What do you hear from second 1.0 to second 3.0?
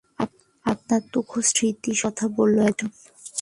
তুখোড় স্মৃতিশক্তির কথা বলল একজন।